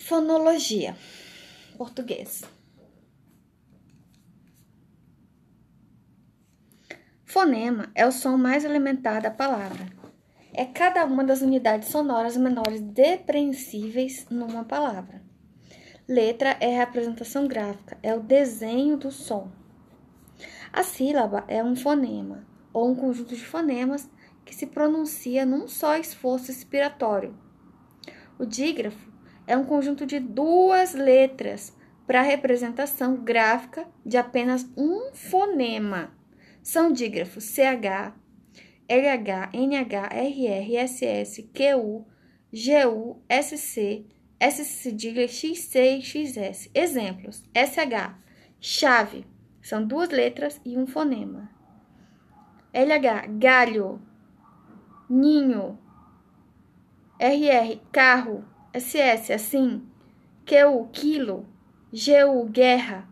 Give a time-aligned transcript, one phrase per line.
[0.00, 0.96] Fonologia.
[1.76, 2.42] Português.
[7.24, 9.86] Fonema é o som mais elementar da palavra.
[10.54, 15.22] É cada uma das unidades sonoras menores depreensíveis numa palavra.
[16.08, 19.52] Letra é a representação gráfica, é o desenho do som.
[20.72, 24.10] A sílaba é um fonema, ou um conjunto de fonemas
[24.46, 27.38] que se pronuncia num só esforço expiratório.
[28.38, 29.09] O dígrafo
[29.50, 36.16] é um conjunto de duas letras para representação gráfica de apenas um fonema.
[36.62, 38.14] São dígrafos CH,
[38.88, 42.06] LH, NH, RR, SS, QU,
[42.52, 44.06] GU, SC,
[44.38, 46.70] S cedilha, XC e XS.
[46.72, 48.14] Exemplos: SH,
[48.60, 49.26] chave,
[49.60, 51.50] são duas letras e um fonema.
[52.72, 54.00] LH, galho,
[55.08, 55.76] ninho.
[57.18, 59.86] RR, carro, SS, assim,
[60.46, 61.46] QU, quilo,
[61.92, 63.08] GU, guerra,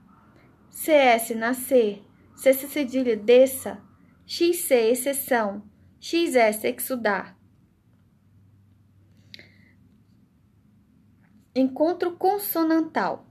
[0.70, 2.04] CS, nascer,
[2.36, 3.82] CC cedilha, desça,
[4.24, 5.62] XC, exceção,
[6.00, 7.36] XS, exudar.
[11.54, 13.26] Encontro consonantal.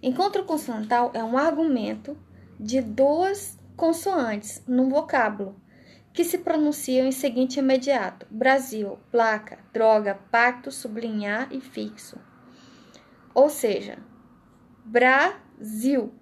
[0.00, 2.16] Encontro consonantal é um argumento
[2.60, 5.60] de duas consoantes num vocábulo
[6.14, 12.18] que se pronunciam em seguinte imediato: Brasil, placa, droga, pacto, sublinhar e fixo.
[13.34, 13.98] Ou seja,
[14.84, 16.14] Brasil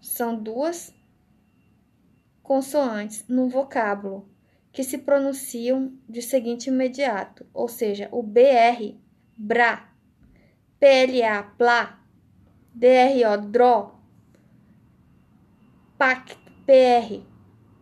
[0.00, 0.94] são duas
[2.42, 4.30] consoantes no vocábulo
[4.72, 8.96] que se pronunciam de seguinte imediato, ou seja, o BR,
[9.36, 9.92] bra,
[10.78, 12.00] PLA, plá,
[12.72, 14.00] DRO, dró,
[15.98, 17.27] PAC, PR,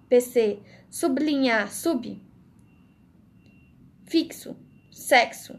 [0.09, 2.23] PC, sublinhar, sub,
[4.05, 4.57] fixo,
[4.91, 5.59] sexo.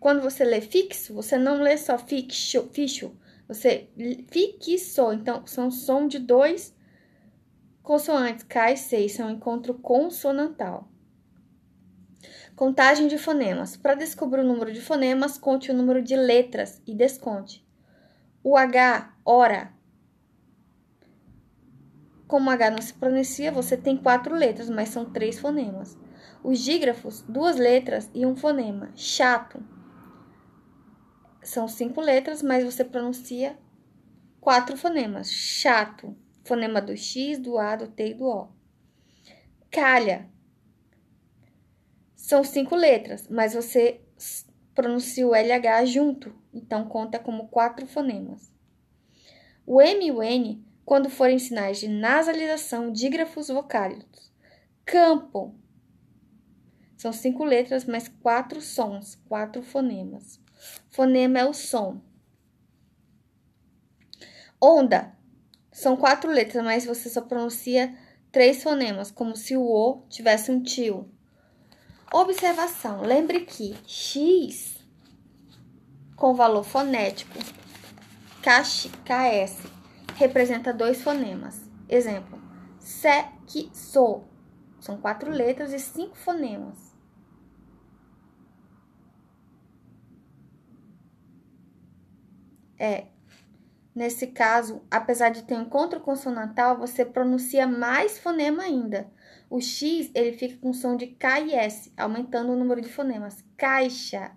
[0.00, 3.88] Quando você lê fixo, você não lê só fixo, fixo você
[4.30, 5.12] fixou.
[5.12, 6.74] Então, são som de dois
[7.82, 10.88] consoantes, K e C, são encontro consonantal.
[12.56, 13.76] Contagem de fonemas.
[13.76, 17.64] Para descobrir o número de fonemas, conte o número de letras e desconte.
[18.42, 19.73] O H, hora,
[22.26, 25.96] como H não se pronuncia, você tem quatro letras, mas são três fonemas.
[26.42, 28.90] Os dígrafos, duas letras e um fonema.
[28.94, 29.62] Chato.
[31.42, 33.58] São cinco letras, mas você pronuncia
[34.40, 35.30] quatro fonemas.
[35.30, 36.16] Chato.
[36.44, 38.48] Fonema do X, do A, do T e do O.
[39.70, 40.28] Calha.
[42.14, 44.00] São cinco letras, mas você
[44.74, 48.52] pronuncia o LH junto, então conta como quatro fonemas.
[49.66, 54.32] O M e o N quando forem sinais de nasalização, dígrafos vocálicos.
[54.84, 55.54] Campo.
[56.96, 60.40] São cinco letras, mas quatro sons, quatro fonemas.
[60.90, 62.00] Fonema é o som.
[64.60, 65.16] Onda.
[65.72, 67.96] São quatro letras, mas você só pronuncia
[68.30, 71.10] três fonemas, como se o O tivesse um tio.
[72.12, 74.78] Observação: lembre que X
[76.14, 77.38] com valor fonético
[78.40, 79.73] KS
[80.14, 81.70] representa dois fonemas.
[81.88, 82.40] Exemplo:
[82.78, 84.24] se, que, so.
[84.80, 86.94] São quatro letras e cinco fonemas.
[92.78, 93.06] É,
[93.94, 99.10] nesse caso, apesar de ter um encontro consonantal, você pronuncia mais fonema ainda.
[99.48, 103.42] O X, ele fica com som de K e S, aumentando o número de fonemas.
[103.56, 104.32] Caixa,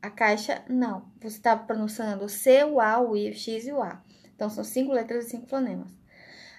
[0.00, 1.10] a caixa, não.
[1.20, 4.02] Você está pronunciando o C, o A, o I, o X e o A.
[4.34, 5.88] Então, são cinco letras e cinco fonemas.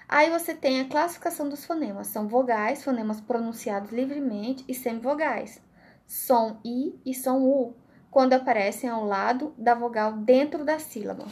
[0.07, 2.07] Aí você tem a classificação dos fonemas.
[2.07, 5.61] São vogais, fonemas pronunciados livremente e semivogais.
[6.07, 7.75] Som I e som U,
[8.09, 11.25] quando aparecem ao lado da vogal dentro da sílaba.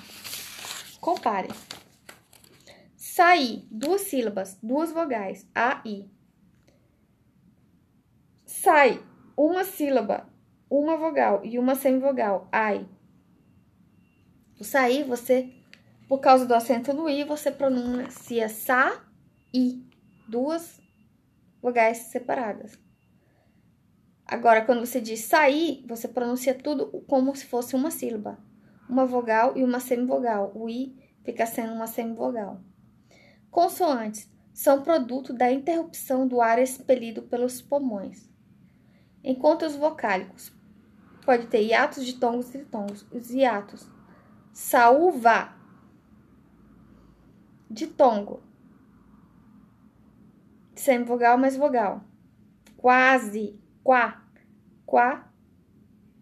[1.01, 1.50] Compare.
[2.95, 6.07] Sair, duas sílabas, duas vogais, A, I.
[8.45, 9.03] Sai,
[9.36, 10.30] uma sílaba,
[10.69, 12.87] uma vogal e uma semivogal, ai.
[14.59, 15.53] O sair, você,
[16.07, 19.05] por causa do acento no i, você pronuncia sa,
[19.53, 19.83] i,
[20.27, 20.81] duas
[21.61, 22.77] vogais separadas.
[24.25, 28.37] Agora, quando você diz sair, você pronuncia tudo como se fosse uma sílaba,
[28.89, 30.51] uma vogal e uma semivogal.
[30.53, 32.59] O i fica sendo uma semivogal.
[33.49, 38.29] Consoantes são produto da interrupção do ar expelido pelos pulmões.
[39.23, 40.56] Encontros vocálicos
[41.27, 42.13] pode ter hiatos, e
[42.50, 43.06] tritongos.
[43.12, 43.85] Os hiatos.
[44.53, 45.53] Saúva.
[47.69, 48.41] Ditongo.
[50.74, 52.01] Semivogal mais vogal.
[52.77, 53.59] Quase.
[53.83, 54.24] quá,
[54.85, 55.29] quá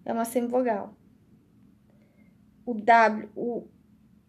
[0.04, 0.98] é uma semivogal.
[2.66, 3.68] O W, o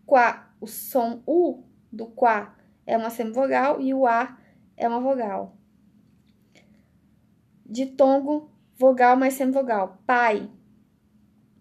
[0.05, 2.55] quá, o som U do quá
[2.87, 4.38] é uma semivogal e o A
[4.76, 5.56] é uma vogal.
[7.64, 10.02] Ditongo, vogal mais semivogal.
[10.06, 10.50] Pai,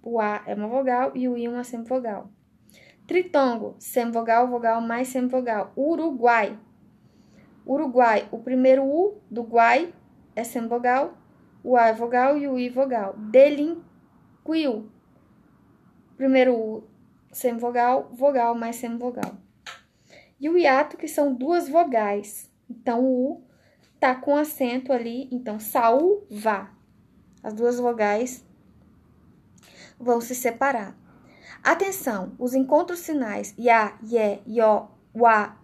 [0.05, 2.29] o A é uma vogal e o I uma semivogal.
[3.07, 5.73] Tritongo, semivogal, vogal mais semivogal.
[5.75, 6.57] Uruguai.
[7.65, 9.91] Uruguai, o primeiro U do Guai
[10.35, 11.17] é semivogal,
[11.63, 13.15] o A é vogal e o I vogal.
[13.17, 14.91] Delinquiu.
[16.15, 16.83] Primeiro U
[17.31, 19.35] semivogal, vogal mais semivogal.
[20.39, 22.51] E o hiato, que são duas vogais.
[22.69, 23.43] Então, o U
[23.99, 25.27] tá com acento ali.
[25.31, 26.71] Então, Saul, vá.
[27.41, 28.44] As duas vogais
[29.99, 30.95] vão se separar.
[31.63, 35.57] Atenção, os encontros sinais ya, ye, yo, wa,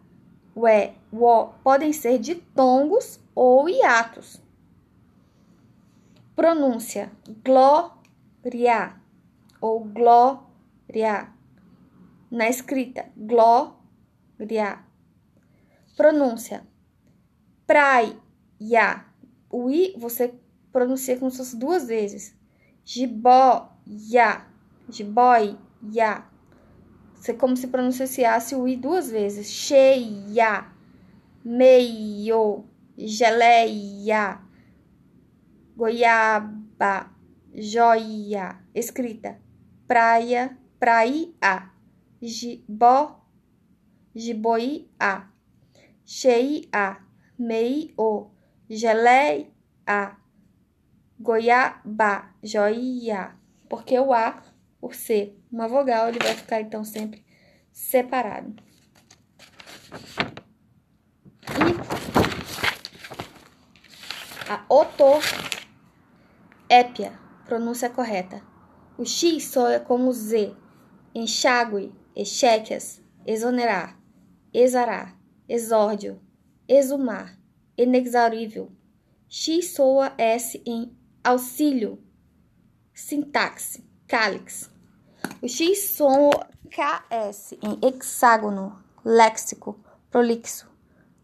[0.56, 4.42] we, wo podem ser ditongos ou hiatos.
[6.36, 7.12] Pronúncia
[7.44, 8.96] glória
[9.60, 11.32] ou glória.
[12.32, 14.80] Na escrita, glória.
[15.96, 16.66] Pronúncia
[17.68, 19.06] praia.
[19.50, 20.34] O i você
[20.72, 22.36] pronuncia se fosse duas vezes.
[23.92, 24.46] Jiboia.
[24.90, 26.26] Jiboia.
[27.14, 29.50] Você como se pronunciasse o i duas vezes.
[29.52, 30.66] Cheia.
[31.44, 32.66] Meio.
[32.98, 34.40] Geleia.
[35.76, 37.12] Goiaba.
[37.54, 38.60] Joia.
[38.74, 39.40] Escrita.
[39.88, 40.58] Praia.
[40.80, 41.72] Praia.
[42.22, 43.26] Gibó.
[44.16, 45.28] Jiboia.
[46.06, 47.12] Cheia
[47.42, 48.32] meio,
[48.70, 50.18] geleia,
[51.20, 53.41] goiaba, joia.
[53.72, 54.44] Porque o A,
[54.82, 57.26] por ser uma vogal, ele vai ficar então sempre
[57.72, 58.62] separado.
[61.48, 61.72] E
[64.50, 64.66] a
[66.68, 68.44] épia, pronúncia correta.
[68.98, 70.54] O X soa como Z.
[71.16, 73.98] Enxágue, exéquias, exonerar,
[74.54, 75.18] exarar,
[75.48, 76.22] exórdio,
[76.68, 77.40] exumar,
[77.78, 78.70] inexaurível.
[79.30, 80.94] X soa S em
[81.24, 82.04] auxílio,
[83.02, 84.70] sintaxe, cálix.
[85.42, 90.70] O X soa KS em hexágono, léxico, prolixo,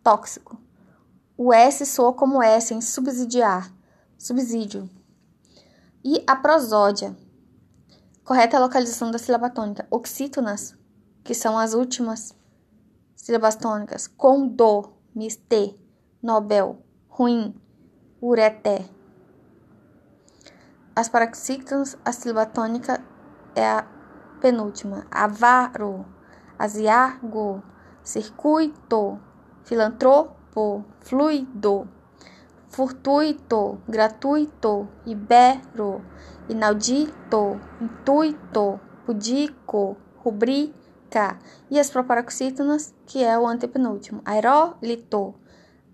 [0.04, 0.60] tóxico.
[1.38, 3.72] O S soa como S em subsidiar,
[4.18, 4.90] subsídio.
[6.04, 7.16] E a prosódia,
[8.24, 10.76] correta localização da sílaba tônica, oxítonas,
[11.24, 12.36] que são as últimas
[13.16, 15.80] sílabas tônicas, com do, Miste,
[16.22, 17.56] Nobel, Ruim,
[18.22, 18.97] Ureté.
[20.98, 23.00] As paroxítonas, a sílaba tônica
[23.54, 23.86] é a
[24.42, 25.06] penúltima.
[25.12, 26.04] Avaro,
[26.58, 27.62] asiago,
[28.02, 29.20] circuito,
[29.64, 31.88] filantropo, fluido,
[32.68, 36.04] fortuito, gratuito, ibero,
[36.50, 40.74] inaudito, intuito, pudico, rubrico,
[41.12, 41.38] K.
[41.70, 44.24] E as proparoxítonas, que é o antepenúltimo.
[44.26, 45.36] Aerólito,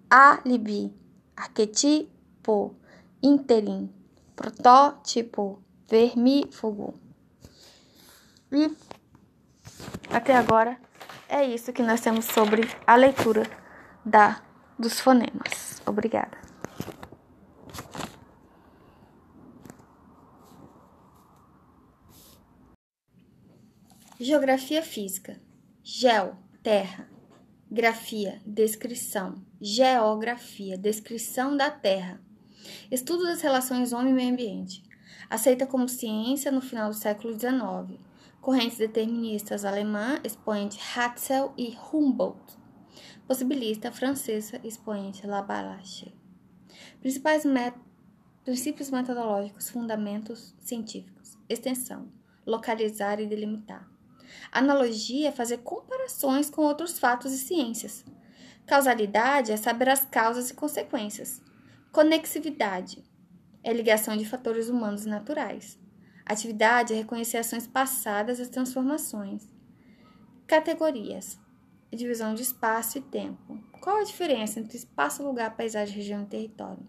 [0.10, 0.96] alibi,
[1.36, 2.78] arquetipo,
[3.22, 3.94] interim,
[4.36, 6.94] protótipo, vermífugo.
[8.52, 8.76] E
[10.10, 10.78] até agora
[11.28, 13.44] é isso que nós temos sobre a leitura
[14.06, 14.42] da
[14.78, 15.82] dos fonemas.
[15.86, 16.38] Obrigada.
[24.20, 25.40] Geografia física.
[25.84, 27.10] Geo, terra.
[27.70, 29.44] Grafia, descrição.
[29.60, 32.22] Geografia, descrição da terra.
[32.92, 34.84] Estudo das relações homem e meio ambiente.
[35.30, 38.00] Aceita como ciência no final do século XIX.
[38.42, 42.58] Correntes deterministas alemã, expoente Hatzel e Humboldt.
[43.28, 46.14] Possibilista francesa, expoente Labarache.
[47.00, 47.76] Principais met
[48.44, 51.38] princípios metodológicos, fundamentos científicos.
[51.48, 52.12] Extensão.
[52.46, 53.90] Localizar e delimitar.
[54.52, 58.04] Analogia é fazer comparações com outros fatos e ciências.
[58.66, 61.42] Causalidade é saber as causas e consequências.
[61.94, 63.04] Conexividade
[63.64, 65.78] é ligação de fatores humanos naturais.
[66.26, 69.48] Atividade é reconhecer ações passadas e transformações.
[70.48, 71.40] Categorias:
[71.92, 73.60] divisão de espaço e tempo.
[73.80, 76.84] Qual a diferença entre espaço, lugar, paisagem, região e território?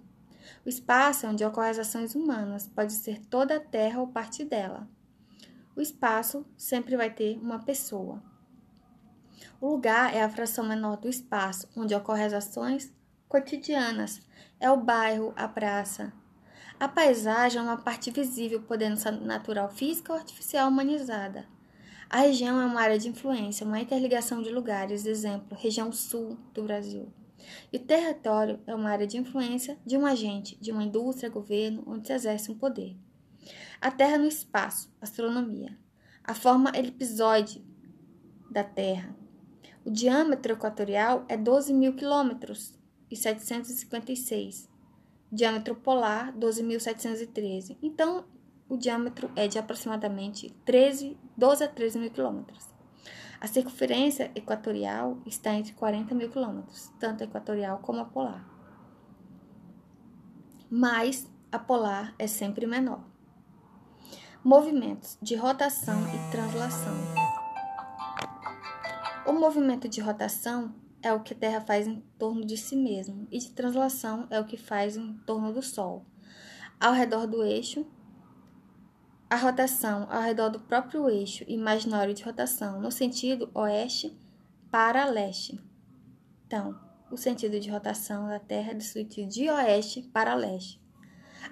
[0.65, 4.43] O espaço é onde ocorrem as ações humanas, pode ser toda a terra ou parte
[4.43, 4.89] dela.
[5.77, 8.23] O espaço sempre vai ter uma pessoa.
[9.61, 12.91] O lugar é a fração menor do espaço, onde ocorrem as ações
[13.29, 14.23] cotidianas.
[14.61, 16.13] É o bairro, a praça.
[16.79, 21.47] A paisagem é uma parte visível, podendo ser natural, física ou artificial humanizada.
[22.09, 26.63] A região é uma área de influência, uma interligação de lugares, exemplo, região sul do
[26.63, 27.13] Brasil.
[27.73, 31.83] E o território é uma área de influência de um agente, de uma indústria, governo,
[31.87, 32.97] onde se exerce um poder.
[33.81, 35.77] A Terra no espaço, astronomia.
[36.23, 37.65] A forma elipsoide
[38.51, 39.15] da Terra.
[39.85, 42.79] O diâmetro equatorial é 12 mil quilômetros
[43.15, 44.69] e 756.
[45.33, 47.79] Diâmetro polar, 12.713.
[47.81, 48.25] Então,
[48.69, 52.69] o diâmetro é de aproximadamente 13, 12 a 13 mil quilômetros.
[53.41, 58.45] A circunferência equatorial está entre 40 mil quilômetros, tanto a equatorial como a polar.
[60.71, 63.05] Mas a polar é sempre menor.
[64.43, 66.95] Movimentos de rotação e translação.
[69.27, 73.29] O movimento de rotação é o que a Terra faz em torno de si mesmo,
[73.31, 76.07] e de translação é o que faz em torno do Sol.
[76.81, 77.87] Ao redor do eixo,
[79.29, 84.17] a rotação ao redor do próprio eixo imaginário de rotação no sentido oeste
[84.71, 85.61] para leste.
[86.47, 86.79] Então,
[87.11, 90.84] o sentido de rotação da Terra é do sentido de oeste para leste.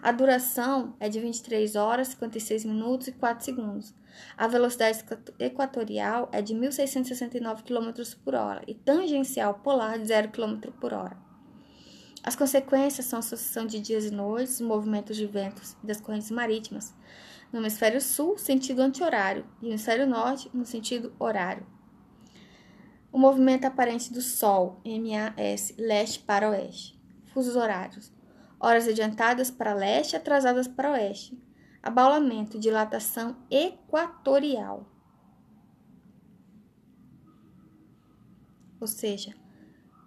[0.01, 3.95] A duração é de 23 horas, 56 minutos e 4 segundos.
[4.37, 5.05] A velocidade
[5.39, 11.17] equatorial é de 1.669 km por hora e tangencial polar de 0 km por hora.
[12.25, 16.31] As consequências são a sucessão de dias e noites, movimentos de ventos e das correntes
[16.31, 16.95] marítimas,
[17.53, 21.67] no hemisfério sul, sentido anti-horário, e no hemisfério norte, no sentido horário.
[23.11, 26.99] O movimento aparente do Sol, MAS, leste para oeste.
[27.35, 28.11] Fusos horários.
[28.65, 31.37] Horas adiantadas para leste, atrasadas para oeste.
[31.83, 34.87] Abaulamento, dilatação equatorial.
[38.81, 39.35] Ou seja,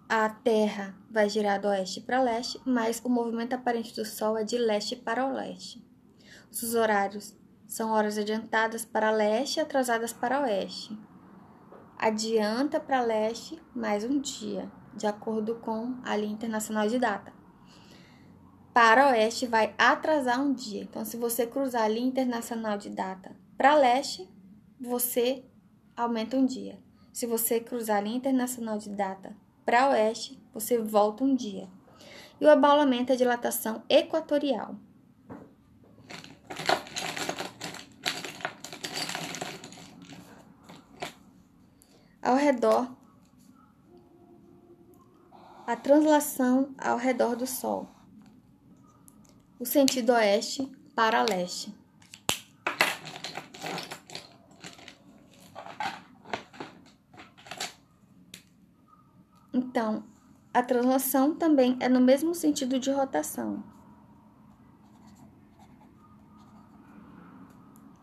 [0.08, 4.44] a Terra vai girar do oeste para leste, mas o movimento aparente do Sol é
[4.44, 5.86] de leste para oeste.
[6.50, 7.36] Os horários
[7.66, 10.98] são horas adiantadas para leste e atrasadas para oeste.
[11.98, 17.35] Adianta para leste mais um dia, de acordo com a linha internacional de data.
[18.76, 20.82] Para oeste vai atrasar um dia.
[20.82, 24.28] Então, se você cruzar a linha internacional de data para leste,
[24.78, 25.42] você
[25.96, 26.78] aumenta um dia.
[27.10, 31.66] Se você cruzar a linha internacional de data para oeste, você volta um dia.
[32.38, 34.76] E o abaulamento é a dilatação equatorial.
[42.20, 42.90] ao redor,
[45.64, 47.95] a translação ao redor do Sol,
[49.58, 51.74] o sentido oeste para leste.
[59.52, 60.04] Então,
[60.52, 63.64] a translação também é no mesmo sentido de rotação.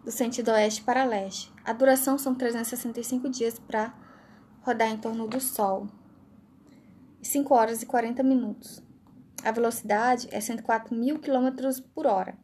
[0.03, 1.53] Do sentido oeste para leste.
[1.63, 3.93] A duração são 365 dias para
[4.61, 5.87] rodar em torno do Sol.
[7.21, 8.83] 5 horas e 40 minutos.
[9.43, 11.49] A velocidade é 104 mil km
[11.93, 12.37] por hora.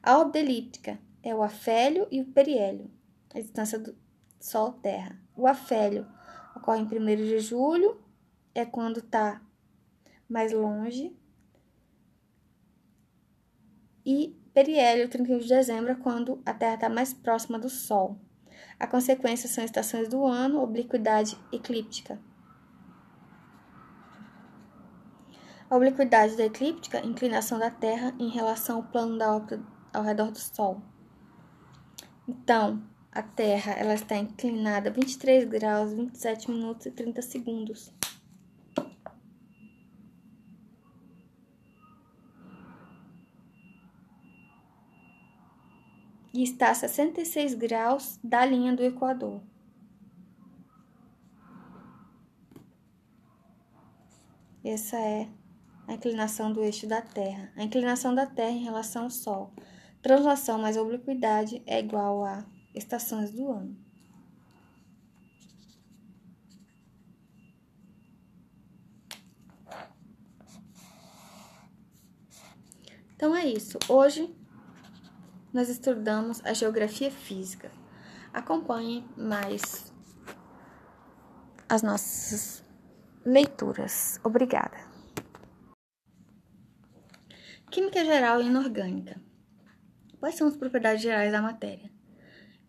[0.00, 2.88] A órbita elíptica é o afélio e o periélio,
[3.34, 3.96] a distância do
[4.38, 5.18] Sol-Terra.
[5.36, 6.06] O afélio
[6.54, 8.00] ocorre em 1 de julho,
[8.54, 9.42] é quando está
[10.28, 11.16] mais longe.
[14.06, 18.20] E periélio, 31 de dezembro, é quando a Terra está mais próxima do Sol.
[18.78, 22.20] A consequência são estações do ano, obliquidade eclíptica.
[25.70, 30.30] A obliquidade da eclíptica, inclinação da Terra em relação ao plano da órbita ao redor
[30.30, 30.82] do Sol.
[32.28, 37.92] Então, a Terra ela está inclinada 23 graus, 27 minutos e 30 segundos.
[46.34, 49.40] e está a 66 graus da linha do Equador.
[54.64, 55.28] Essa é
[55.86, 57.52] a inclinação do eixo da Terra.
[57.56, 59.52] A inclinação da Terra em relação ao Sol.
[60.02, 63.76] Translação mais obliquidade é igual a estações do ano.
[73.16, 73.78] Então é isso.
[73.88, 74.34] Hoje
[75.52, 77.70] nós estudamos a geografia física.
[78.32, 79.92] Acompanhe mais
[81.68, 82.62] as nossas
[83.24, 84.20] leituras.
[84.22, 84.83] Obrigada.
[87.74, 89.20] Química geral e inorgânica.
[90.20, 91.90] Quais são as propriedades gerais da matéria?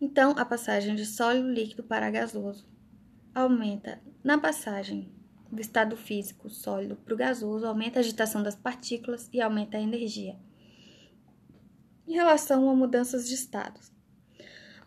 [0.02, 2.68] Então, a passagem de sólido líquido para gasoso
[3.32, 5.14] aumenta na passagem
[5.52, 9.80] do estado físico sólido para o gasoso, aumenta a agitação das partículas e aumenta a
[9.80, 10.40] energia
[12.08, 13.92] em relação a mudanças de estados.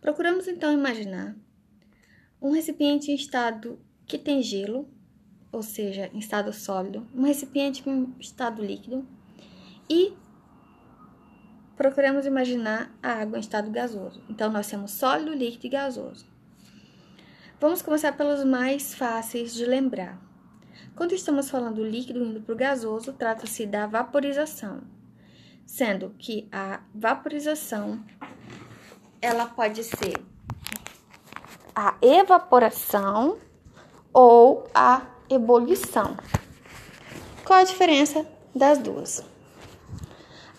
[0.01, 1.37] Procuramos então imaginar
[2.43, 4.93] um recipiente em estado que tem gelo
[5.53, 9.07] ou seja, em estado sólido, um recipiente em estado líquido
[9.89, 10.17] e
[11.77, 14.23] procuramos imaginar a água em estado gasoso.
[14.29, 16.27] Então, nós temos sólido, líquido e gasoso.
[17.61, 20.19] Vamos começar pelos mais fáceis de lembrar.
[20.95, 24.83] Quando estamos falando líquido indo para o gasoso, trata-se da vaporização,
[25.65, 28.05] sendo que a vaporização
[29.21, 30.15] ela pode ser
[31.75, 33.39] a evaporação
[34.13, 36.17] ou a ebulição.
[37.45, 39.25] Qual a diferença das duas?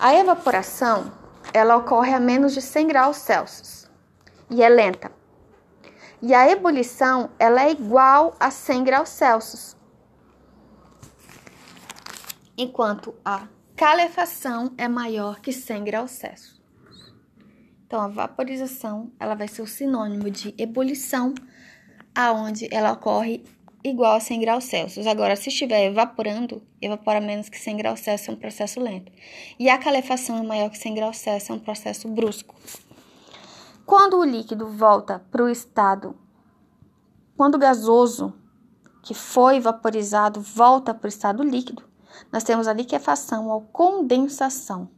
[0.02, 1.12] A evaporação,
[1.54, 3.86] ela ocorre a menos de 100 graus Celsius
[4.50, 5.12] e é lenta.
[6.22, 9.76] E a ebulição, ela é igual a 100 graus Celsius.
[12.58, 16.62] Enquanto a calefação é maior que 100 graus Celsius.
[17.86, 21.34] Então, a vaporização, ela vai ser o sinônimo de ebulição,
[22.16, 23.44] aonde ela ocorre
[23.84, 25.08] igual a 100 graus Celsius.
[25.08, 29.12] Agora, se estiver evaporando, evapora menos que 100 graus Celsius, é um processo lento.
[29.58, 32.56] E a calefação é maior que 100 graus Celsius, é um processo brusco.
[33.86, 36.16] Quando o líquido volta para o estado,
[37.36, 38.34] quando o gasoso
[39.02, 41.84] que foi vaporizado volta para o estado líquido,
[42.32, 44.90] nós temos a liquefação ou condensação.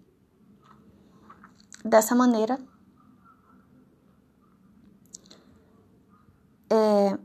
[1.86, 2.60] Dessa maneira,
[6.70, 7.18] é,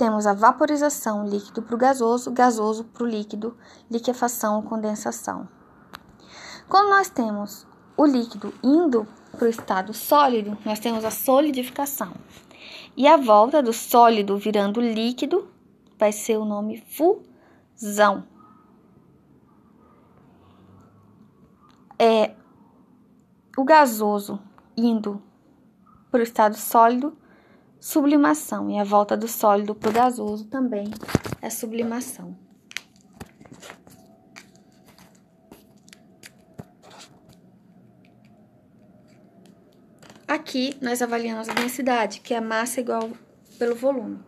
[0.00, 3.54] temos a vaporização, líquido para o gasoso, gasoso para o líquido,
[3.90, 5.46] liquefação condensação.
[6.66, 7.66] Quando nós temos
[7.98, 12.14] o líquido indo para o estado sólido, nós temos a solidificação.
[12.96, 15.50] E a volta do sólido virando líquido
[15.98, 16.82] vai ser o nome
[17.76, 18.24] fusão.
[21.98, 22.34] É
[23.54, 24.40] o gasoso
[24.74, 25.22] indo
[26.10, 27.19] para o estado sólido
[27.80, 30.90] Sublimação e a volta do sólido para o gasoso também
[31.40, 32.36] é sublimação.
[40.28, 43.10] Aqui nós avaliamos a densidade, que é a massa igual
[43.58, 44.18] pelo volume.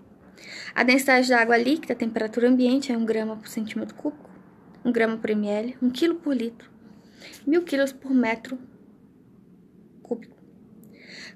[0.74, 4.30] A densidade da água líquida, a temperatura ambiente é 1 grama por centímetro cúbico,
[4.82, 6.70] 1 grama por ml, 1 quilo por litro,
[7.46, 8.58] 1000 quilos por metro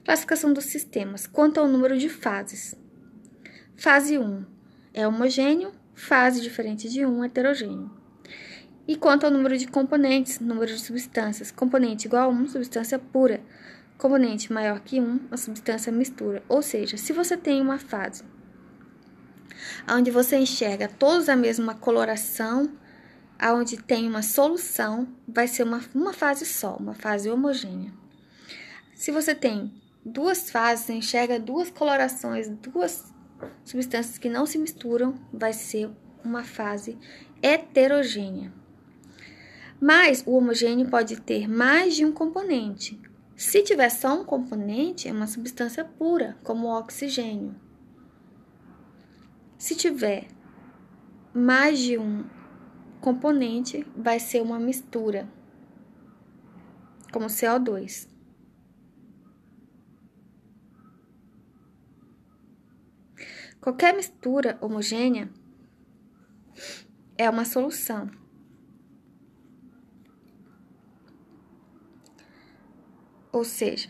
[0.04, 1.26] Classificação dos sistemas.
[1.26, 2.74] Quanto ao número de fases.
[3.76, 4.44] Fase 1
[4.94, 7.90] é homogêneo, fase diferente de 1 heterogêneo.
[8.88, 11.50] E quanto ao número de componentes, número de substâncias.
[11.50, 13.40] Componente igual a 1, substância pura.
[13.98, 16.42] Componente maior que 1, a substância mistura.
[16.48, 18.22] Ou seja, se você tem uma fase
[19.90, 22.70] onde você enxerga todos a mesma coloração,
[23.38, 27.92] aonde tem uma solução, vai ser uma, uma fase só, uma fase homogênea.
[28.96, 29.70] Se você tem
[30.02, 33.12] duas fases, enxerga duas colorações, duas
[33.62, 35.90] substâncias que não se misturam, vai ser
[36.24, 36.98] uma fase
[37.42, 38.50] heterogênea.
[39.78, 42.98] Mas o homogêneo pode ter mais de um componente.
[43.36, 47.54] Se tiver só um componente, é uma substância pura, como o oxigênio.
[49.58, 50.26] Se tiver
[51.34, 52.24] mais de um
[53.02, 55.28] componente, vai ser uma mistura,
[57.12, 58.15] como CO2.
[63.66, 65.28] Qualquer mistura homogênea
[67.18, 68.08] é uma solução.
[73.32, 73.88] Ou seja,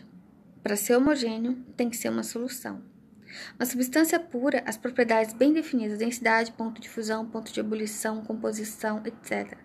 [0.63, 2.81] para ser homogêneo, tem que ser uma solução.
[3.53, 9.03] Uma substância pura, as propriedades bem definidas, densidade, ponto de fusão, ponto de ebulição, composição,
[9.05, 9.59] etc.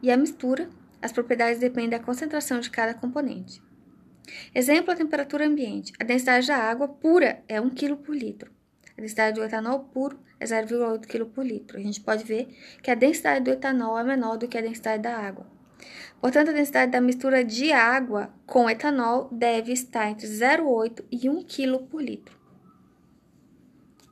[0.00, 0.70] E a mistura,
[1.02, 3.60] as propriedades dependem da concentração de cada componente.
[4.54, 5.92] Exemplo, a temperatura ambiente.
[5.98, 8.61] A densidade da água pura é 1 kg por litro.
[8.96, 11.78] A densidade do etanol puro é 0,8 kg por litro.
[11.78, 12.48] A gente pode ver
[12.82, 15.46] que a densidade do etanol é menor do que a densidade da água.
[16.20, 21.42] Portanto, a densidade da mistura de água com etanol deve estar entre 0,8 e 1
[21.42, 22.38] kg por litro.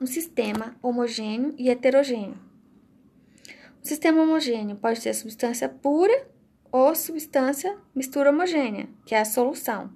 [0.01, 2.39] Um sistema homogêneo e heterogêneo.
[3.83, 6.27] O sistema homogêneo pode ser substância pura
[6.73, 9.93] ou substância mistura homogênea, que é a solução.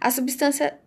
[0.00, 0.78] A substância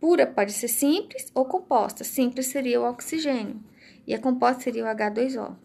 [0.00, 2.02] pura pode ser simples ou composta.
[2.02, 3.62] Simples seria o oxigênio
[4.06, 5.56] e a composta seria o H2O.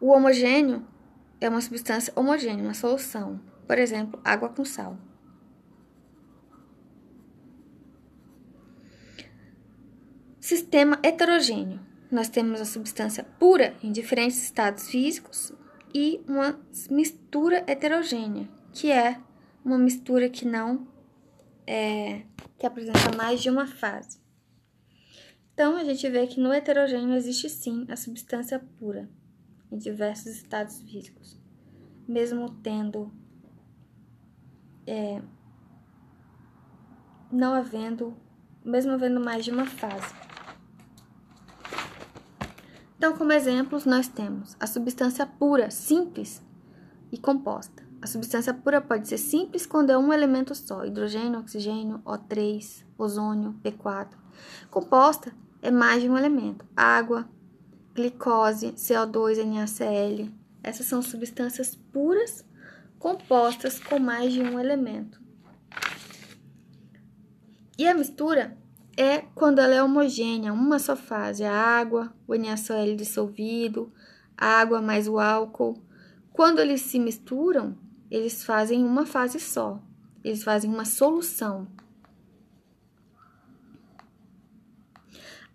[0.00, 0.86] O homogêneo
[1.40, 3.40] é uma substância homogênea, uma solução.
[3.66, 4.98] Por exemplo, água com sal.
[10.40, 11.80] Sistema heterogêneo.
[12.10, 15.52] Nós temos a substância pura em diferentes estados físicos
[15.94, 16.58] e uma
[16.90, 19.18] mistura heterogênea, que é
[19.64, 20.86] uma mistura que não
[21.70, 22.22] é,
[22.58, 24.18] que apresenta mais de uma fase.
[25.52, 29.06] Então, a gente vê que no heterogêneo existe sim a substância pura
[29.70, 31.38] em diversos estados físicos,
[32.08, 33.12] mesmo tendo
[34.86, 35.20] é,
[37.30, 38.16] não havendo,
[38.64, 40.14] mesmo havendo mais de uma fase.
[42.96, 46.42] Então, como exemplos, nós temos a substância pura, simples
[47.12, 47.87] e composta.
[48.00, 53.56] A substância pura pode ser simples quando é um elemento só, hidrogênio, oxigênio, O3, ozônio,
[53.62, 54.10] P4.
[54.70, 57.28] Composta é mais de um elemento, água,
[57.94, 60.30] glicose, CO2, NaCl.
[60.62, 62.44] Essas são substâncias puras
[63.00, 65.20] compostas com mais de um elemento.
[67.76, 68.56] E a mistura
[68.96, 73.92] é quando ela é homogênea, uma só fase, a água, o NaCl dissolvido,
[74.36, 75.82] a água mais o álcool.
[76.32, 77.76] Quando eles se misturam,
[78.10, 79.80] eles fazem uma fase só,
[80.24, 81.66] eles fazem uma solução.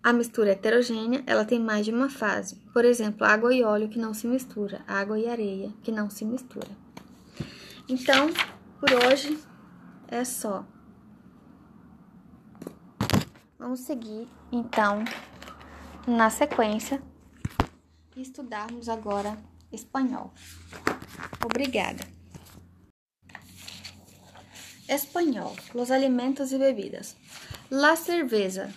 [0.02, 2.56] A mistura heterogênea, ela tem mais de uma fase.
[2.74, 6.26] Por exemplo, água e óleo que não se mistura, água e areia que não se
[6.26, 6.68] mistura.
[7.88, 8.28] Então,
[8.78, 9.38] por hoje
[10.08, 10.66] é só.
[13.58, 15.02] Vamos seguir, então,
[16.06, 17.02] na sequência
[18.14, 19.38] e estudarmos agora
[19.72, 20.34] espanhol.
[21.42, 22.13] Obrigada.
[24.94, 27.16] Espanhol, los alimentos e bebidas.
[27.68, 28.68] La cerveza,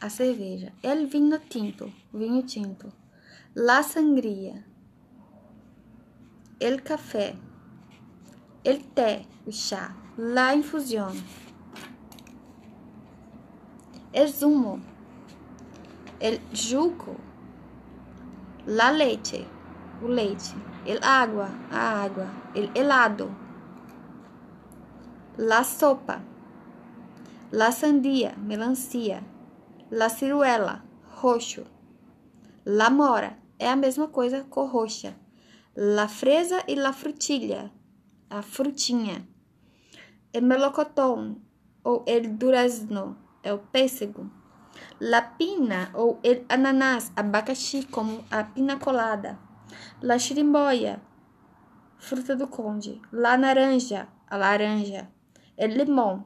[0.00, 0.72] a cerveja.
[0.82, 2.90] El vinho tinto, vinho tinto.
[3.54, 4.64] La sangria.
[6.58, 7.34] El café.
[8.64, 9.94] El té, o chá.
[10.16, 11.12] La infusión.
[14.14, 14.80] El zumo.
[16.18, 17.16] El jugo.
[18.66, 19.46] La leite,
[20.02, 20.54] o leite.
[20.86, 22.26] El agua, a água.
[22.54, 23.43] El helado.
[25.36, 26.22] La sopa.
[27.50, 29.20] La sandia, melancia
[29.90, 30.84] La ciruela,
[31.20, 31.66] roxo.
[32.64, 35.16] La mora é a mesma coisa, cor roxa.
[35.74, 37.72] La fresa e la frutilha,
[38.30, 39.26] a frutinha.
[40.32, 41.42] El melocotão
[41.82, 44.30] ou el durazno é o pêssego.
[45.00, 49.36] La pina ou el ananás, abacaxi, como a pina colada.
[50.00, 51.02] La chirimboia,
[51.98, 53.00] fruta do conde.
[53.12, 55.13] La naranja, a laranja.
[55.56, 56.24] El limão.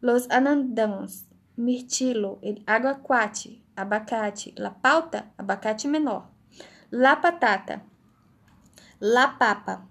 [0.00, 6.24] Los anandamos, mirtilo, aguacate, abacate, la pauta, abacate menor,
[6.90, 7.82] la patata,
[9.00, 9.86] la papa,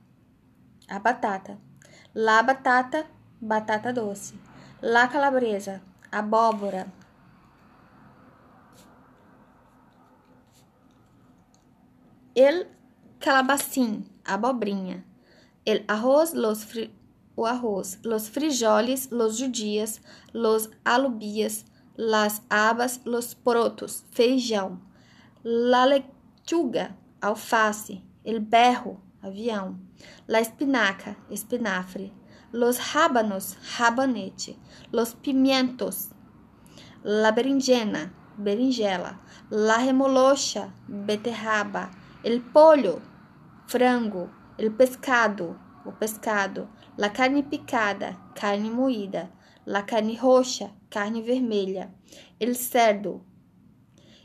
[0.87, 1.57] a batata,
[2.13, 3.05] la batata,
[3.41, 4.35] batata doce,
[4.81, 6.87] la calabresa, abóbora,
[12.35, 12.67] el
[13.19, 15.03] calabacín, abobrinha,
[15.65, 17.04] el arroz, los fritos,
[17.35, 20.01] o arroz, los frijoles, los judias,
[20.33, 21.65] los alubias,
[21.97, 24.79] las habas, los porotos, feijão,
[25.43, 29.77] la lechuga, alface, el berro, avião,
[30.27, 32.11] la espinaca, espinafre,
[32.51, 34.57] los rábanos, rabanete,
[34.91, 36.09] los pimientos,
[37.03, 39.19] la berinjena, berinjela,
[39.49, 41.91] la remolocha, beterraba,
[42.23, 43.01] el pollo,
[43.67, 49.29] frango, el pescado, o pescado, la carne picada, carne moída,
[49.65, 51.89] la carne roxa, carne vermelha,
[52.39, 53.25] el cerdo,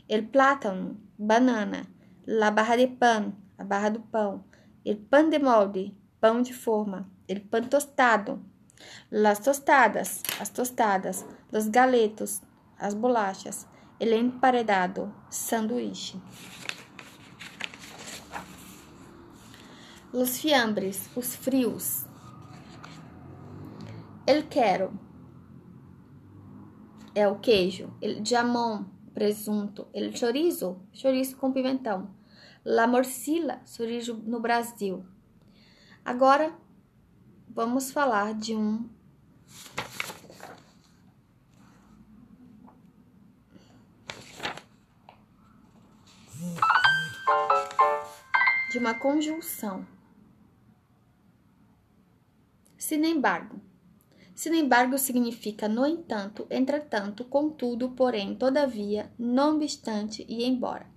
[0.07, 1.87] el plátano, banana,
[2.25, 4.43] la barra de pan, a barra do pão,
[4.85, 8.41] el pan de molde, pão de forma, el pan tostado,
[9.09, 12.41] las tostadas, as tostadas, los galetos,
[12.77, 13.67] as bolachas,
[13.99, 16.19] el emparedado, sanduíche.
[20.11, 22.05] Los fiambres, os frios.
[24.31, 24.93] El quero
[27.13, 27.93] é o queijo.
[27.99, 29.89] El jamón, presunto.
[29.93, 32.15] El chorizo, chouriço com pimentão.
[32.63, 35.03] La morcilla, chorizo no Brasil.
[36.05, 36.57] Agora,
[37.49, 38.89] vamos falar de um
[48.71, 49.85] de uma conjunção.
[52.77, 53.70] Sin embargo.
[54.41, 60.87] Sin embargo significa no entanto, entretanto, contudo, porém, todavia, não obstante e embora.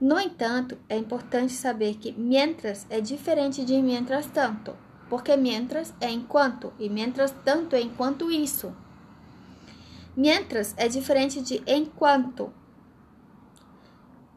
[0.00, 4.74] No entanto, é importante saber que mientras é diferente de mientras tanto,
[5.10, 8.74] porque mientras é enquanto e mientras tanto é enquanto isso.
[10.16, 12.50] Mientras é diferente de enquanto,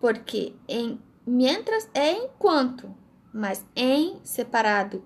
[0.02, 2.93] porque em mientras é enquanto,
[3.34, 5.02] mas em separado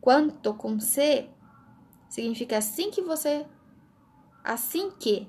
[0.00, 1.28] Quanto com C
[2.08, 3.46] significa assim que você.
[4.44, 5.28] Assim que.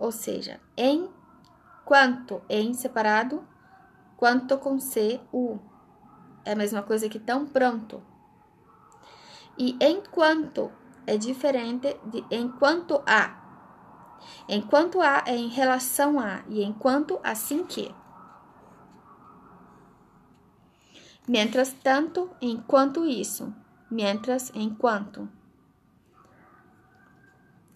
[0.00, 1.10] ou seja, em
[1.84, 3.46] quanto em separado,
[4.16, 5.58] quanto com C, U.
[6.42, 8.02] É a mesma coisa que tão pronto.
[9.58, 10.72] E enquanto
[11.06, 13.38] é diferente de enquanto a.
[14.48, 17.94] Enquanto a é em relação a e enquanto assim que.
[21.30, 23.54] Mientras tanto, enquanto isso.
[23.88, 25.28] Mientras, enquanto.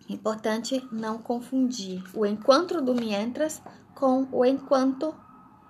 [0.08, 3.62] Importante não confundir o encontro do mientras
[3.94, 5.14] com o enquanto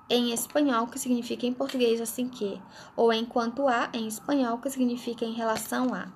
[0.09, 2.59] em espanhol, que significa em português assim que,
[2.97, 6.07] ou enquanto a em espanhol, que significa em relação a.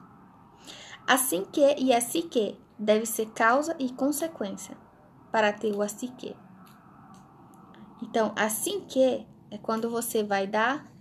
[1.07, 4.75] Assim que e assim que deve ser causa e consequência
[5.31, 6.35] para ter o assim que.
[8.03, 10.97] Então, assim que é quando você vai dar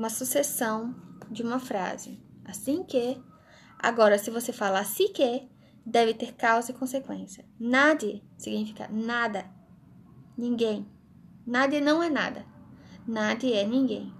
[0.00, 0.94] uma sucessão
[1.30, 2.18] de uma frase.
[2.46, 3.20] Assim que.
[3.78, 5.46] Agora, se você fala assim que,
[5.84, 7.44] deve ter causa e consequência.
[7.58, 9.44] Nada significa nada,
[10.38, 10.90] ninguém.
[11.46, 12.46] Nada não é nada.
[13.06, 14.10] Nada é ninguém.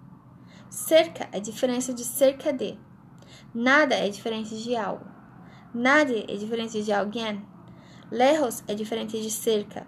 [0.68, 2.78] Cerca é diferença de cerca de.
[3.54, 5.06] Nada é diferente de algo.
[5.72, 7.42] Nada é diferente de alguém.
[8.10, 9.86] Lejos é diferente de cerca.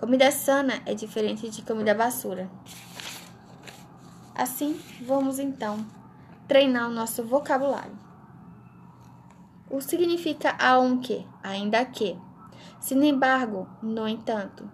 [0.00, 2.50] Comida sana é diferente de comida basura.
[4.34, 5.84] Assim, vamos então
[6.48, 7.98] treinar o nosso vocabulário.
[9.70, 12.16] O significa aunque, ainda que.
[12.80, 14.68] Sin embargo, no entanto.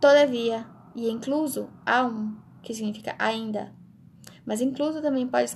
[0.00, 3.74] Todavia, e incluso a um, que significa ainda.
[4.46, 5.50] Mas incluso também pode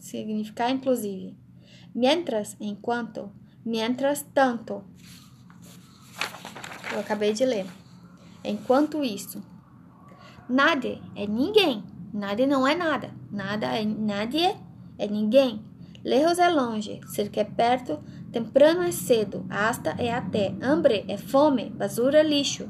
[0.00, 1.36] significar inclusive.
[1.94, 3.30] Mientras, enquanto.
[3.64, 4.84] Mientras tanto.
[6.92, 7.66] Eu acabei de ler.
[8.44, 9.42] Enquanto isso.
[10.48, 11.91] Nada é ninguém.
[12.12, 13.10] Nada não é nada.
[13.30, 14.56] Nada é nada
[14.98, 15.64] é ninguém.
[16.04, 21.70] Lejos é longe, cerca é perto, temprano é cedo, hasta é até, hambre é fome,
[21.70, 22.68] basura é lixo.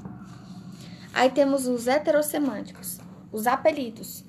[1.14, 3.00] Aí temos os heterossemânticos,
[3.32, 4.24] os apelidos.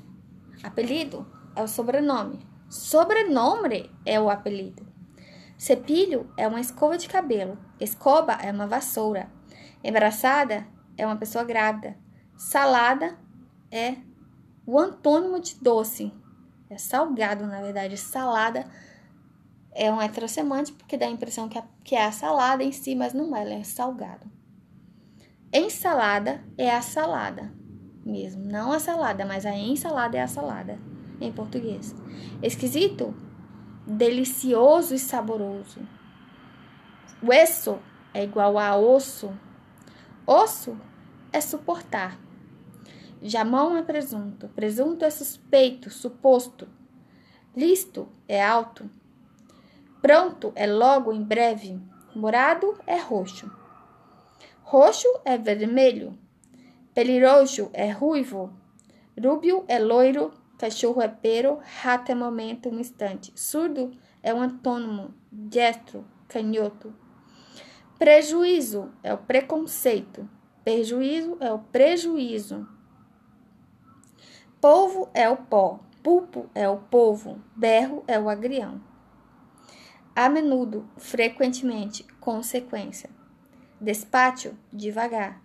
[0.64, 2.40] Apelido é o sobrenome.
[2.70, 4.88] Sobrenome é o apelido.
[5.58, 7.58] Cepilho é uma escova de cabelo.
[7.80, 9.30] Escoba é uma vassoura.
[9.84, 10.66] Embaraçada
[10.98, 11.98] é uma pessoa grávida.
[12.36, 13.18] Salada
[13.70, 13.96] é
[14.66, 16.12] o antônimo de doce.
[16.70, 17.98] É salgado, na verdade.
[17.98, 18.66] Salada
[19.72, 23.14] é um heterossemântico porque dá a impressão que, que é a salada em si, mas
[23.14, 24.32] não é, ela é salgado.
[25.52, 27.52] Ensalada é a salada
[28.06, 30.78] mesmo, não a salada, mas a ensalada é a salada
[31.22, 31.96] em português.
[32.42, 33.14] Esquisito,
[33.86, 35.80] delicioso e saboroso.
[37.24, 37.80] Hueso
[38.14, 39.32] é igual a osso.
[40.28, 40.78] Osso
[41.32, 42.18] é suportar.
[43.26, 44.50] Jamão é presunto.
[44.50, 46.68] Presunto é suspeito, suposto.
[47.56, 48.90] Listo é alto.
[50.02, 51.80] Pronto é logo, em breve.
[52.14, 53.50] Morado é roxo.
[54.62, 56.20] Roxo é vermelho.
[56.94, 58.52] Pelirojo é ruivo.
[59.18, 60.34] Rúbio é loiro.
[60.58, 61.60] Cachorro é pero.
[61.82, 63.32] Rato é momento, um instante.
[63.38, 65.14] Surdo é um antônimo.
[65.32, 66.94] Destro, canhoto.
[67.98, 70.30] Prejuízo é o preconceito.
[70.66, 72.68] Prejuízo é o prejuízo.
[74.64, 75.82] Polvo é o pó.
[76.02, 77.44] Pulpo é o polvo.
[77.54, 78.82] Berro é o agrião.
[80.16, 83.10] A menudo, frequentemente, consequência.
[83.82, 85.44] Despacho, devagar.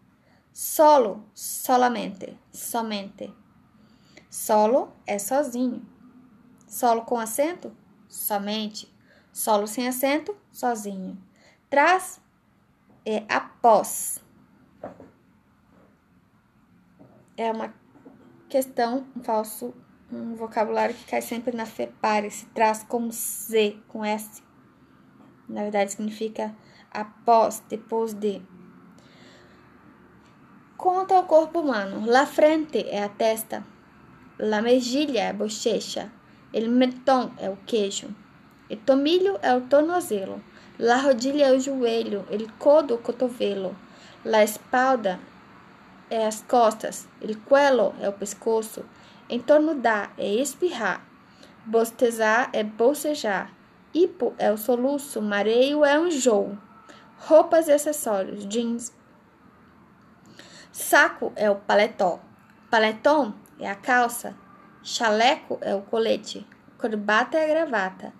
[0.52, 3.34] Solo, solamente, somente.
[4.30, 5.84] Solo é sozinho.
[6.68, 7.76] Solo com acento,
[8.08, 8.88] somente.
[9.32, 11.20] Solo sem acento, sozinho.
[11.68, 12.20] Trás
[13.04, 14.22] é após.
[17.36, 17.74] É uma
[18.48, 19.74] questão, um falso,
[20.10, 24.42] um vocabulário que cai sempre na FEPARE, se traz com Z, com S.
[25.48, 26.54] Na verdade, significa
[26.90, 28.42] após, depois de.
[30.76, 33.64] Quanto ao corpo humano, la frente é a testa,
[34.38, 36.10] la mejilha é a bochecha,
[36.52, 38.14] el mentón é o queijo,
[38.70, 40.40] o tomilho é o tornozelo,
[40.78, 43.76] la rodilha é o joelho, el codo o cotovelo,
[44.24, 45.18] la espalda
[46.10, 48.84] é as costas, el cuello é o pescoço,
[49.82, 51.06] da é espirrar,
[51.66, 53.52] bostezar é bocejar,
[53.92, 56.58] hipo é o soluço, mareio é o enjoo.
[57.18, 58.92] Roupas e acessórios, jeans.
[60.70, 62.20] Saco é o paletó.
[62.70, 64.36] Paletón é a calça.
[64.82, 66.46] Chaleco é o colete.
[66.78, 68.12] Corbata é a gravata.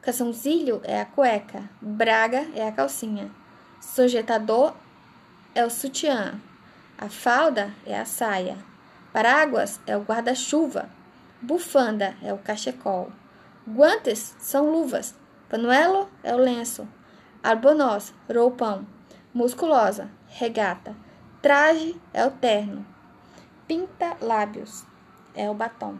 [0.00, 1.68] Caçãozilho é a cueca.
[1.80, 3.30] Braga é a calcinha.
[3.80, 4.74] Sujetador
[5.54, 6.40] é o sutiã.
[6.98, 8.56] A falda é a saia.
[9.12, 10.88] Paráguas é o guarda-chuva.
[11.42, 13.12] Bufanda é o cachecol.
[13.68, 15.14] Guantes são luvas.
[15.46, 16.88] Panuelo é o lenço.
[17.42, 18.86] Albornoz, roupão.
[19.34, 20.96] Musculosa, regata.
[21.42, 22.86] Traje é o terno.
[23.68, 24.86] Pinta lábios
[25.34, 25.98] é o batom.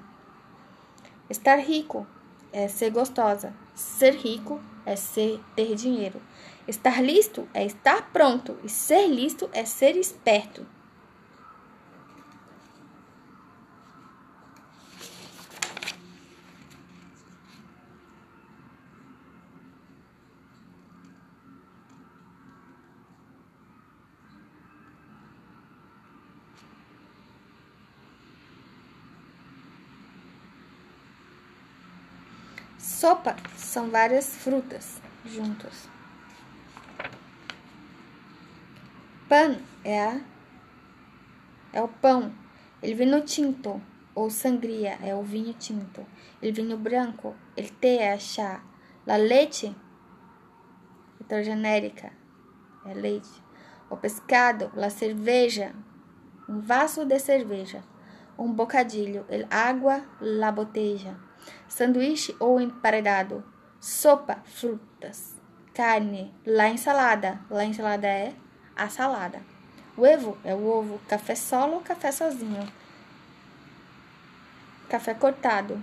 [1.28, 2.06] Estar rico
[2.54, 3.52] é ser gostosa.
[3.74, 6.22] Ser rico é ser ter dinheiro.
[6.66, 8.56] Estar listo é estar pronto.
[8.64, 10.66] E ser listo é ser esperto.
[32.96, 35.86] Sopa são várias frutas juntas.
[39.28, 40.20] Pan é a
[41.74, 42.32] é o pão.
[42.82, 43.82] Ele vino tinto
[44.14, 46.06] ou sangria é o vinho tinto.
[46.40, 48.62] El vinho branco, el té é chá.
[49.06, 49.76] La leite,
[51.20, 52.14] heterogenérica,
[52.86, 53.42] é leite.
[53.90, 55.74] O pescado, la cerveja,
[56.48, 57.84] um vaso de cerveja.
[58.38, 61.25] Um bocadilho, el água, la botella
[61.68, 63.44] sanduíche ou emparedado,
[63.80, 65.34] sopa, frutas,
[65.74, 68.34] carne, lá ensalada, lá ensalada é
[68.74, 69.40] a salada.
[69.96, 72.70] Ovo é o ovo, café solo ou café sozinho.
[74.88, 75.82] Café cortado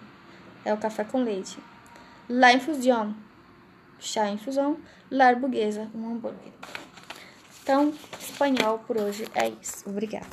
[0.63, 1.57] é o café com leite.
[2.29, 3.15] La infusión,
[3.99, 4.77] chá infusão.
[5.11, 6.53] La burguesa, um hambúrguer.
[7.61, 9.87] Então, espanhol por hoje é isso.
[9.87, 10.25] Obrigada.